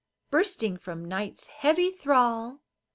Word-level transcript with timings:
Bursting 0.31 0.77
from 0.77 1.05
night's 1.05 1.45
heavy 1.45 1.91
thrall. 1.91 2.61